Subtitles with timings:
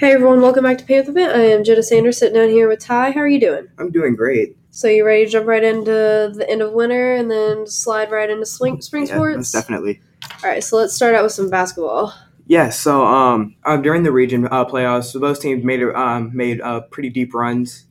[0.00, 1.28] Hey everyone, welcome back to Panther Pit.
[1.30, 3.10] I am Jenna Sanders sitting down here with Ty.
[3.10, 3.68] How are you doing?
[3.78, 4.56] I'm doing great.
[4.70, 8.30] So you ready to jump right into the end of winter and then slide right
[8.30, 9.36] into spring, spring Yeah, sports?
[9.36, 10.00] most definitely.
[10.42, 12.14] All right, so let's start out with some basketball.
[12.46, 12.70] Yeah.
[12.70, 16.80] So um, uh, during the region uh, playoffs, both teams made a- um, made uh,
[16.80, 17.86] pretty deep runs.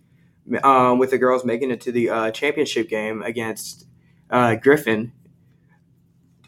[0.63, 3.85] Um, with the girls making it to the uh, championship game against
[4.31, 5.11] uh, Griffin.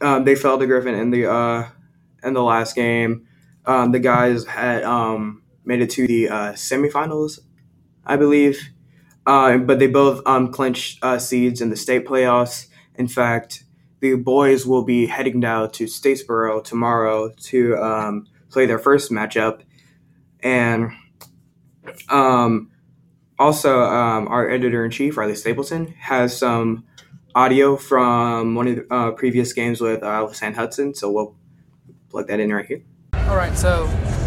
[0.01, 1.67] Um, they fell to Griffin in the uh,
[2.23, 3.27] in the last game.
[3.63, 7.39] Um, the guys had um, made it to the uh, semifinals,
[8.05, 8.69] I believe.
[9.25, 12.67] Uh, but they both um, clinched uh, seeds in the state playoffs.
[12.95, 13.63] In fact,
[13.99, 19.61] the boys will be heading down to Statesboro tomorrow to um, play their first matchup.
[20.41, 20.91] And
[22.09, 22.71] um,
[23.37, 26.85] also, um, our editor in chief, Riley Stapleton, has some
[27.35, 30.95] audio from one of the uh, previous games with uh, San Hudson.
[30.95, 31.35] So we'll
[32.09, 32.81] plug that in right here.
[33.13, 33.85] All right, so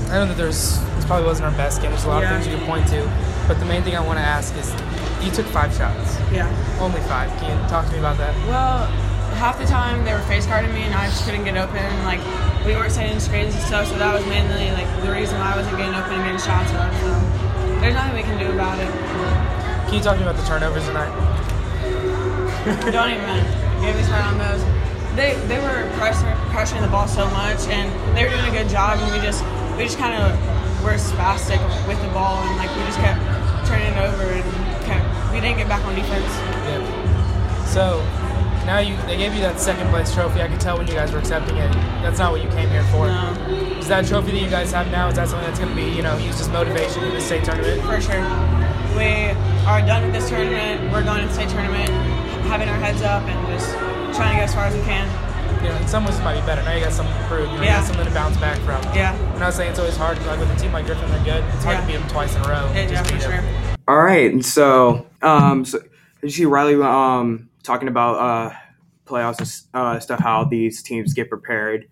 [0.09, 1.91] I know that there's this probably wasn't our best game.
[1.91, 2.33] There's a lot Yeah.
[2.33, 3.05] of things you can point to,
[3.47, 4.73] but the main thing I want to ask is,
[5.21, 6.49] you took five shots, Yeah.
[6.81, 7.29] only five.
[7.39, 8.33] Can you talk to me about that?
[8.49, 8.89] Well,
[9.37, 11.85] half the time they were face guarding me and I just couldn't get open.
[12.07, 12.21] Like
[12.65, 15.57] we weren't setting screens and stuff, so that was mainly like the reason why I
[15.59, 16.89] wasn't getting open and getting shots up.
[17.05, 17.13] So
[17.85, 18.89] there's nothing we can do about it.
[19.85, 21.13] Can you talk to me about the turnovers tonight?
[22.97, 23.45] Don't even
[23.85, 24.65] get me started on those.
[25.21, 28.71] They they were pressing pressuring the ball so much and they were doing a good
[28.71, 29.45] job and we just
[29.77, 30.33] we just kind of
[30.85, 33.19] were spastic with the ball and like we just kept
[33.67, 34.45] turning it over and
[34.85, 36.29] kept we didn't get back on defense.
[36.69, 37.65] Yeah.
[37.65, 38.05] So
[38.67, 40.43] now you they gave you that second place trophy.
[40.43, 41.73] I could tell when you guys were accepting it.
[42.05, 43.07] That's not what you came here for.
[43.09, 43.33] No.
[43.81, 45.09] Is that trophy that you guys have now?
[45.09, 47.45] Is that something that's going to be you know used as motivation in the state
[47.45, 47.81] tournament?
[47.83, 48.21] For sure.
[48.95, 49.33] We
[49.65, 50.93] are done with this tournament.
[50.93, 51.89] We're going to the state tournament,
[52.47, 53.73] having our heads up and just
[54.15, 55.09] trying to get as far as we can.
[55.65, 56.63] You know, in some ways it might be better.
[56.63, 57.41] Now you got something to prove.
[57.49, 57.79] You, know, you Yeah.
[57.79, 58.83] got something to bounce back from.
[58.95, 59.17] Yeah.
[59.33, 60.19] I'm not saying it's always hard.
[60.27, 61.43] Like with a team like Griffin, they're good.
[61.55, 61.81] It's hard Yeah.
[61.81, 62.71] to beat them twice in a row.
[62.75, 63.31] Yeah, Just yeah, for beat 'em.
[63.45, 63.79] sure.
[63.89, 65.89] All right, and so um, so did
[66.23, 68.55] you see Riley um talking about uh
[69.07, 69.51] playoffs and
[69.83, 70.21] uh, stuff?
[70.21, 71.87] How these teams get prepared.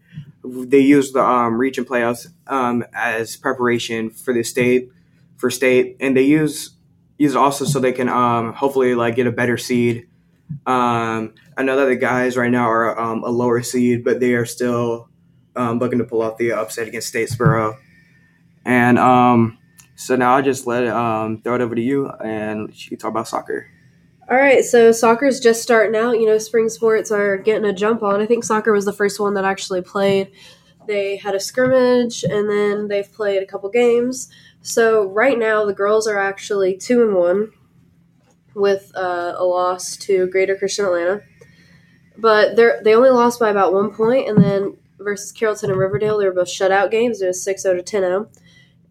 [0.44, 4.90] They use the um region playoffs um as preparation for the state
[5.38, 6.70] for state, and they use
[7.18, 10.08] use also so they can um hopefully like get a better seed.
[10.66, 14.34] Um, I know that the guys right now are um, a lower seed, but they
[14.34, 15.08] are still
[15.56, 17.76] um, looking to pull off the upset against Statesboro.
[18.64, 19.58] And um,
[19.96, 23.10] so now I'll just let um, throw it over to you, and you can talk
[23.10, 23.68] about soccer.
[24.30, 26.18] All right, so soccer's just starting out.
[26.18, 28.20] You know, spring sports are getting a jump on.
[28.20, 30.30] I think soccer was the first one that actually played.
[30.86, 34.28] They had a scrimmage and then they've played a couple games.
[34.62, 37.52] So right now the girls are actually two and one
[38.54, 41.22] with uh, a loss to Greater Christian Atlanta,
[42.18, 44.28] but they they only lost by about one point.
[44.28, 47.20] And then versus Carrollton and Riverdale, they were both shutout games.
[47.20, 48.28] It was 6-0 to 10-0.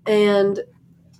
[0.05, 0.59] and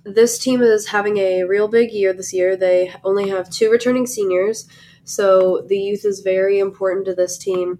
[0.04, 2.56] this team is having a real big year this year.
[2.56, 4.66] They only have two returning seniors,
[5.04, 7.78] so the youth is very important to this team.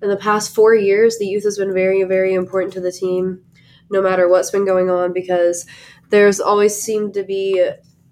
[0.00, 3.44] In the past four years, the youth has been very, very important to the team,
[3.90, 5.66] no matter what's been going on, because
[6.08, 7.62] there's always seemed to be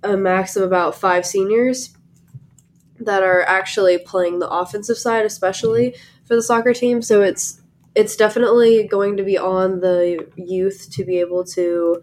[0.03, 1.97] a max of about five seniors
[2.99, 5.95] that are actually playing the offensive side, especially
[6.25, 7.03] for the soccer team.
[7.03, 7.61] So it's
[7.95, 12.03] it's definitely going to be on the youth to be able to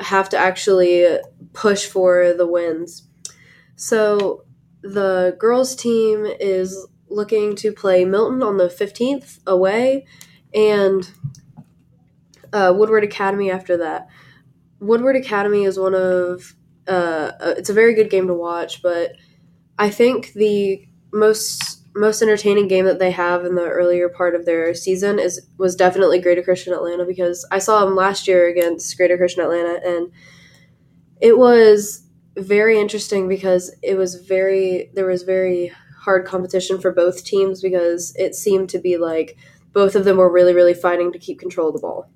[0.00, 1.18] have to actually
[1.52, 3.06] push for the wins.
[3.76, 4.44] So
[4.82, 10.06] the girls team is looking to play Milton on the 15th away
[10.54, 11.10] and
[12.52, 14.08] uh, Woodward Academy after that.
[14.78, 16.54] Woodward Academy is one of
[16.88, 19.12] uh, uh, it's a very good game to watch, but
[19.78, 24.46] I think the most most entertaining game that they have in the earlier part of
[24.46, 28.96] their season is was definitely Greater Christian Atlanta because I saw them last year against
[28.96, 30.12] Greater Christian Atlanta and
[31.20, 32.06] it was
[32.36, 38.14] very interesting because it was very there was very hard competition for both teams because
[38.16, 39.36] it seemed to be like
[39.72, 42.08] both of them were really really fighting to keep control of the ball.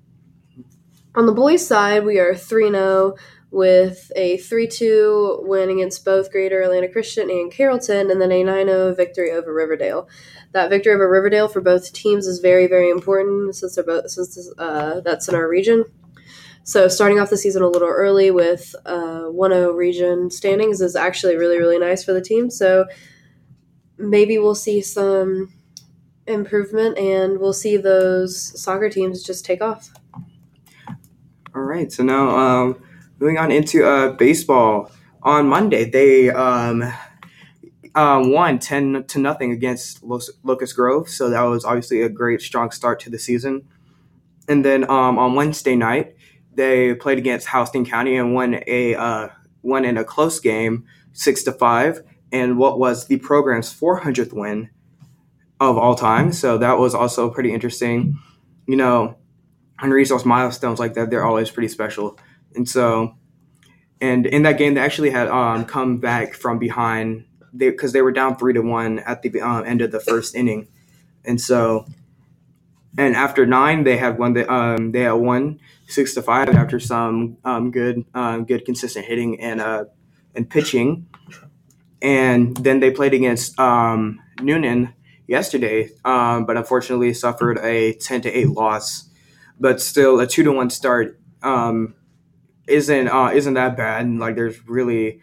[1.15, 3.15] On the boys' side, we are 3 0
[3.55, 8.43] with a 3 2 win against both Greater Atlanta Christian and Carrollton, and then a
[8.43, 10.09] 9 0 victory over Riverdale.
[10.51, 14.51] That victory over Riverdale for both teams is very, very important since they're both since
[14.57, 15.85] uh, that's in our region.
[16.63, 21.37] So starting off the season a little early with uh, 1-0 region standings is actually
[21.37, 22.49] really, really nice for the team.
[22.49, 22.85] So
[23.97, 25.53] maybe we'll see some
[26.27, 29.91] improvement and we'll see those soccer teams just take off.
[31.55, 32.84] All right, so now um,
[33.19, 34.91] moving on into uh, baseball.
[35.23, 36.83] On Monday, they um,
[37.95, 42.41] um, won ten to nothing against Los- Locust Grove, so that was obviously a great,
[42.41, 43.67] strong start to the season.
[44.47, 46.15] And then um, on Wednesday night,
[46.53, 49.29] they played against Houston County and won a uh,
[49.63, 52.01] won in a close game, six to five,
[52.31, 54.69] and what was the program's 400th win
[55.59, 56.31] of all time.
[56.31, 58.19] So that was also pretty interesting.
[58.67, 59.17] You know,
[59.81, 62.19] reach those milestones like that, they're always pretty special.
[62.55, 63.15] And so,
[64.01, 67.25] and in that game, they actually had um, come back from behind.
[67.55, 70.35] Because they, they, were down three to one at the um, end of the first
[70.35, 70.67] inning,
[71.23, 71.85] and so,
[72.97, 76.81] and after nine, they had won the um, they had won six to five after
[76.81, 79.85] some um, good um, good consistent hitting and uh,
[80.35, 81.07] and pitching,
[82.01, 84.93] and then they played against um, Newnan
[85.25, 89.09] yesterday, um, but unfortunately suffered a ten to eight loss.
[89.57, 91.95] But still a two to one start um,
[92.67, 94.05] isn't uh, isn't that bad.
[94.05, 95.21] And, like there's really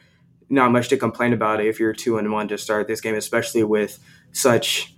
[0.49, 3.65] not much to complain about if you're two and one to start this game, especially
[3.65, 3.99] with
[4.33, 4.95] such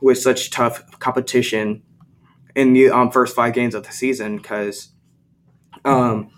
[0.00, 1.82] with such tough competition
[2.54, 4.36] in the um, first five games of the season.
[4.36, 4.90] Because
[5.84, 6.30] um,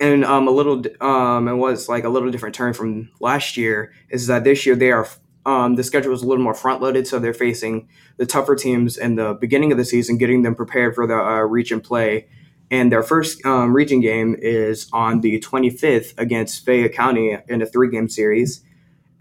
[0.00, 3.92] and um, a little um, it was like a little different turn from last year
[4.10, 5.06] is that this year they are
[5.44, 8.96] um, the schedule is a little more front loaded, so they're facing the tougher teams
[8.96, 12.28] in the beginning of the season, getting them prepared for the uh, region play.
[12.72, 17.66] And their first um, region game is on the 25th against Fayette County in a
[17.66, 18.64] three game series.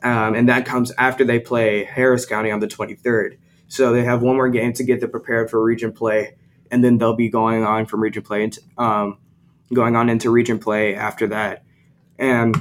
[0.02, 3.38] Um, and that comes after they play Harris County on the 23rd.
[3.68, 6.36] So they have one more game to get them prepared for region play,
[6.72, 9.18] and then they'll be going on from region play into, um,
[9.74, 11.64] going on into region play after that.
[12.18, 12.56] And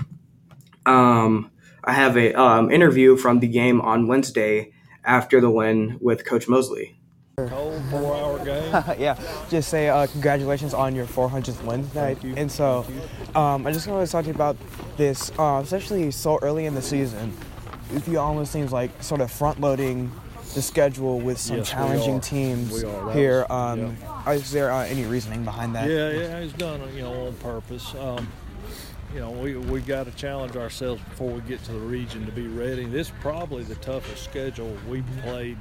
[0.86, 1.52] um,
[1.84, 4.72] I have a um, interview from the game on Wednesday
[5.04, 6.99] after the win with Coach Mosley.
[7.48, 8.72] Cold four-hour game.
[8.98, 12.22] yeah, just say uh, congratulations on your 400th win tonight.
[12.22, 12.86] And so,
[13.34, 14.56] um, I just want to talk to you about
[14.96, 17.32] this, uh, especially so early in the season.
[17.92, 20.12] If you almost seems like sort of front-loading
[20.54, 22.80] the schedule with some yes, challenging teams
[23.12, 23.46] here.
[23.50, 23.96] Um,
[24.26, 24.32] yeah.
[24.32, 25.88] Is there uh, any reasoning behind that?
[25.88, 27.94] Yeah, yeah, it's done you know on purpose.
[27.94, 28.28] Um,
[29.14, 32.32] you know, we we got to challenge ourselves before we get to the region to
[32.32, 32.84] be ready.
[32.84, 35.58] This is probably the toughest schedule we've played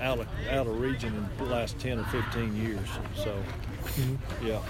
[0.00, 2.88] out of out of region in the last ten or fifteen years.
[3.16, 3.42] So,
[3.82, 4.46] mm-hmm.
[4.46, 4.60] yeah.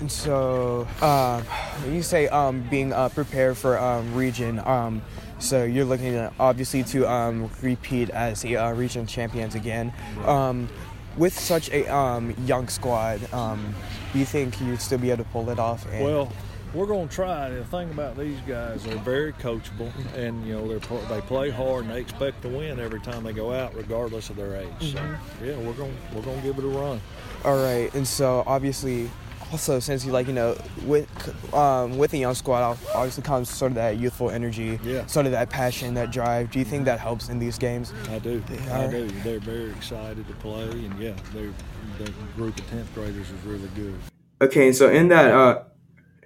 [0.00, 1.42] And so, uh,
[1.88, 4.58] you say um, being uh, prepared for um, region.
[4.60, 5.02] Um,
[5.38, 9.92] so you're looking at obviously to um, repeat as a uh, region champions again.
[10.24, 10.68] Um,
[11.16, 15.50] with such a um, young squad, do you think you'd still be able to pull
[15.50, 15.86] it off?
[15.92, 16.32] well,
[16.74, 17.48] we're going to try.
[17.48, 21.84] The thing about these guys, they're very coachable, and you know they they play hard
[21.84, 24.68] and they expect to win every time they go out, regardless of their age.
[24.80, 25.14] Mm-hmm.
[25.38, 27.00] So yeah, we're going we're going to give it a run.
[27.44, 29.08] All right, and so obviously,
[29.52, 33.72] also since you like you know with um, with the young squad, obviously comes sort
[33.72, 35.06] of that youthful energy, yeah.
[35.06, 36.50] sort of that passion, that drive.
[36.50, 37.92] Do you think that helps in these games?
[38.10, 38.42] I do.
[38.70, 39.08] I do.
[39.22, 41.52] They're very excited to play, and yeah, they're
[41.98, 43.94] the group of tenth graders is really good.
[44.40, 45.30] Okay, so in that.
[45.30, 45.62] Uh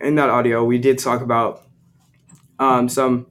[0.00, 1.62] in that audio, we did talk about
[2.58, 3.26] um, some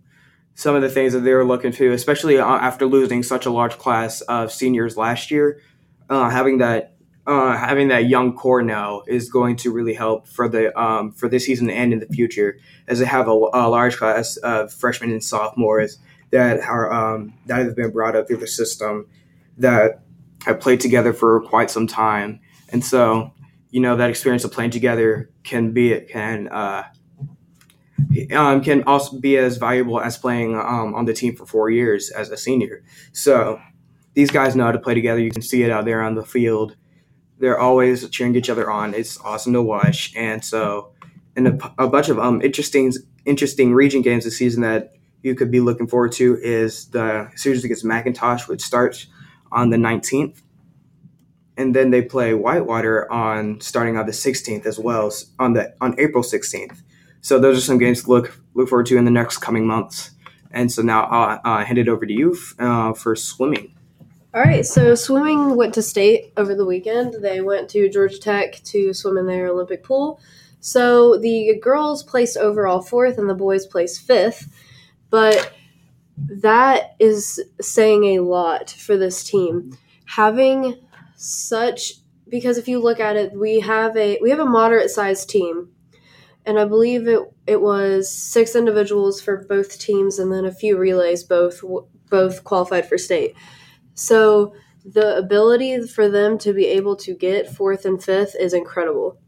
[0.56, 3.52] some of the things that they were looking to, especially uh, after losing such a
[3.52, 5.62] large class of seniors last year.
[6.10, 6.98] Uh, having that
[7.28, 11.28] uh, having that young core now is going to really help for the um, for
[11.28, 15.12] this season and in the future, as they have a, a large class of freshmen
[15.12, 16.00] and sophomores
[16.32, 19.08] that are um, that have been brought up through the system
[19.58, 20.02] that
[20.46, 23.34] have played together for quite some time, and so
[23.70, 26.84] you know that experience of playing together can be it can uh,
[28.34, 32.10] um, can also be as valuable as playing um, on the team for four years
[32.12, 32.84] as a senior.
[33.12, 33.60] So
[34.14, 35.20] these guys know how to play together.
[35.20, 36.76] You can see it out there on the field.
[37.40, 38.94] They're always cheering each other on.
[38.94, 40.14] It's awesome to watch.
[40.16, 40.92] And so,
[41.36, 42.92] and a, a bunch of um, interesting
[43.26, 47.64] interesting region games this season that you could be looking forward to is the series
[47.64, 49.08] against McIntosh, which starts
[49.52, 50.42] on the 19th
[51.58, 56.00] and then they play Whitewater on starting on the 16th as well on the on
[56.00, 56.82] April 16th.
[57.22, 60.12] So those are some games to look look forward to in the next coming months.
[60.52, 63.74] And so now I'll uh, hand it over to you uh, for swimming.
[64.34, 67.16] All right, so swimming went to state over the weekend.
[67.22, 70.20] They went to Georgia Tech to swim in their Olympic pool.
[70.60, 74.48] So the girls placed overall fourth and the boys placed fifth.
[75.10, 75.54] But
[76.18, 79.78] that is saying a lot for this team.
[80.06, 80.76] Having
[81.18, 81.96] such
[82.30, 85.70] because if you look at it, we have a we have a moderate sized team,
[86.46, 90.78] and I believe it it was six individuals for both teams, and then a few
[90.78, 91.62] relays both
[92.10, 93.36] both qualified for state.
[93.96, 94.54] So
[94.86, 99.20] the ability for them to be able to get fourth and fifth is incredible.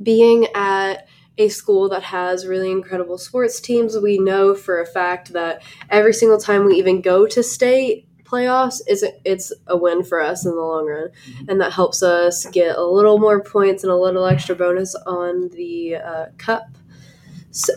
[0.00, 1.08] Being at
[1.38, 6.12] a school that has really incredible sports teams, we know for a fact that every
[6.12, 10.46] single time we even go to state, playoffs, it's a, it's a win for us
[10.46, 11.10] in the long run,
[11.48, 15.50] and that helps us get a little more points and a little extra bonus on
[15.50, 16.64] the uh, cup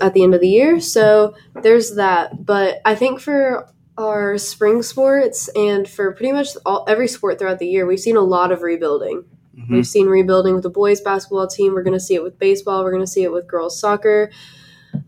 [0.02, 0.80] at the end of the year.
[0.80, 2.46] So there's that.
[2.46, 7.60] But I think for our spring sports and for pretty much all every sport throughout
[7.60, 9.26] the year, we've seen a lot of rebuilding.
[9.58, 9.70] Mhm.
[9.72, 11.74] We've seen rebuilding with the boys basketball team.
[11.74, 12.84] We're going to see it with baseball.
[12.84, 14.32] We're going to see it with girls soccer.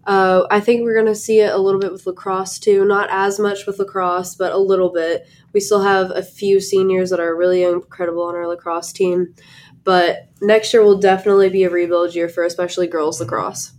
[0.05, 2.85] Uh, I think we're going to see it a little bit with lacrosse too.
[2.85, 5.27] Not as much with lacrosse, but a little bit.
[5.53, 9.33] We still have a few seniors that are really incredible on our lacrosse team.
[9.83, 13.71] But next year will definitely be a rebuild year for especially girls lacrosse.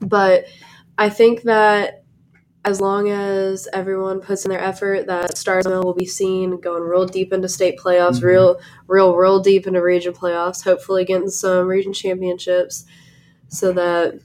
[0.00, 0.44] But
[0.98, 2.02] I think that
[2.64, 6.82] as long as everyone puts in their effort, that Starr's Mill will be seen going
[6.82, 8.24] real deep into state playoffs, Mhm.
[8.24, 10.64] real, real, real deep into region playoffs.
[10.64, 12.84] Hopefully, getting some region championships,
[13.48, 14.18] so that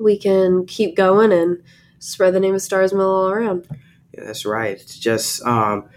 [0.00, 1.62] we can keep going and
[1.98, 3.66] spread the name of Starr's Mill all around.
[4.14, 4.72] Yeah, that's right.
[4.72, 5.88] It's just um,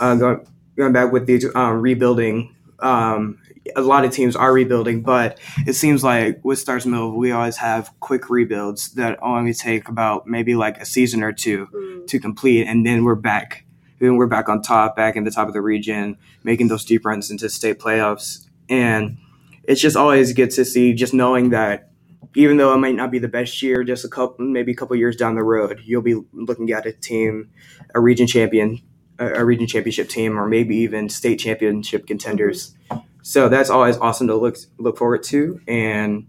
[0.00, 0.46] uh, going
[0.76, 2.54] going back with the um, rebuilding.
[2.80, 3.38] Um,
[3.76, 7.56] a lot of teams are rebuilding, but it seems like with Starr's Mill, we always
[7.58, 12.06] have quick rebuilds that only take about maybe like a season or two Mm.
[12.08, 13.64] to complete, and then we're back.
[14.00, 17.06] Then we're back on top, back in the top of the region, making those deep
[17.06, 19.16] runs into state playoffs, and
[19.62, 20.92] it's just always good to see.
[20.92, 21.90] Just knowing that
[22.34, 24.96] even though it might not be the best year, just a couple, maybe a couple
[24.96, 27.50] years down the road, you'll be looking at a team,
[27.94, 28.82] a region champion,
[29.18, 32.74] a, region championship team, or maybe even state championship contenders.
[33.22, 36.26] So that's always awesome to look look forward to, and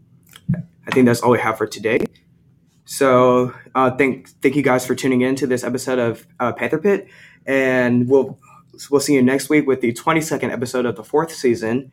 [0.88, 2.00] I think that's all we have for today.
[2.86, 6.78] So uh, thank thank you guys for tuning in to this episode of uh, Panther
[6.78, 7.08] Pit,
[7.46, 8.40] and we'll
[8.92, 11.92] we'll see you next week with the twenty second episode of the fourth season.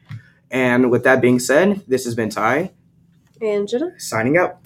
[0.50, 2.72] And with that being said, this has been Ty
[3.42, 3.92] And Jenna.
[3.98, 4.58] signing out.